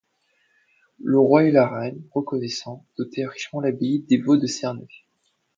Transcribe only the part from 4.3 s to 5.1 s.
de Cernay.